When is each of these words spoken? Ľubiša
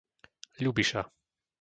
Ľubiša 0.65 1.01